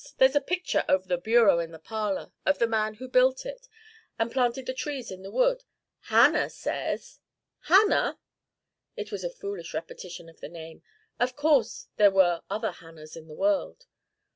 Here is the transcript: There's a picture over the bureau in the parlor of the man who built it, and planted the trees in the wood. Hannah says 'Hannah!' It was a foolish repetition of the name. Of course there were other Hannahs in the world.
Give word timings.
There's 0.17 0.35
a 0.35 0.41
picture 0.41 0.83
over 0.89 1.07
the 1.07 1.19
bureau 1.19 1.59
in 1.59 1.69
the 1.69 1.77
parlor 1.77 2.31
of 2.43 2.57
the 2.57 2.65
man 2.65 2.95
who 2.95 3.07
built 3.07 3.45
it, 3.45 3.67
and 4.17 4.31
planted 4.31 4.65
the 4.65 4.73
trees 4.73 5.11
in 5.11 5.21
the 5.21 5.29
wood. 5.29 5.63
Hannah 6.05 6.49
says 6.49 7.19
'Hannah!' 7.65 8.17
It 8.97 9.11
was 9.11 9.23
a 9.23 9.29
foolish 9.29 9.75
repetition 9.75 10.27
of 10.27 10.39
the 10.39 10.49
name. 10.49 10.81
Of 11.19 11.35
course 11.35 11.85
there 11.97 12.09
were 12.09 12.41
other 12.49 12.71
Hannahs 12.71 13.15
in 13.15 13.27
the 13.27 13.35
world. 13.35 13.85